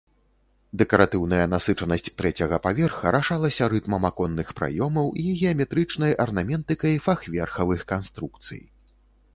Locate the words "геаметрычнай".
5.43-6.11